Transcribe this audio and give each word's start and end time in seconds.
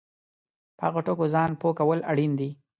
په 0.77 0.81
هغو 0.87 0.99
ټکو 1.05 1.25
ځان 1.33 1.51
پوه 1.61 1.73
کول 1.79 1.99
اړین 2.11 2.31
دي 2.39 2.49